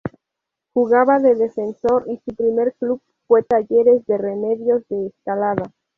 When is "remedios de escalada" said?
4.17-5.71